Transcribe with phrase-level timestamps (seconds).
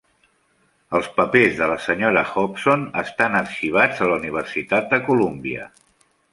[0.99, 5.73] Els papers de la senyora Hobson estan arxivats a la Universitat de Columbia.